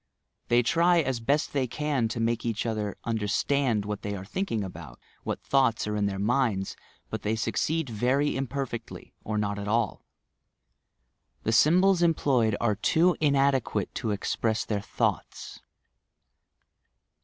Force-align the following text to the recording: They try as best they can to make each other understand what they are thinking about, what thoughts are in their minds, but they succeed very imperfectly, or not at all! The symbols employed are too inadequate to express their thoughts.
They 0.47 0.63
try 0.63 0.99
as 1.01 1.19
best 1.19 1.53
they 1.53 1.67
can 1.67 2.07
to 2.07 2.19
make 2.19 2.43
each 2.43 2.65
other 2.65 2.95
understand 3.03 3.85
what 3.85 4.01
they 4.01 4.15
are 4.15 4.25
thinking 4.25 4.63
about, 4.63 4.99
what 5.23 5.43
thoughts 5.43 5.85
are 5.85 5.95
in 5.95 6.07
their 6.07 6.17
minds, 6.17 6.75
but 7.11 7.21
they 7.21 7.35
succeed 7.35 7.87
very 7.87 8.35
imperfectly, 8.35 9.13
or 9.23 9.37
not 9.37 9.59
at 9.59 9.67
all! 9.67 10.01
The 11.43 11.51
symbols 11.51 12.01
employed 12.01 12.55
are 12.59 12.73
too 12.73 13.15
inadequate 13.21 13.93
to 13.93 14.09
express 14.09 14.65
their 14.65 14.81
thoughts. 14.81 15.59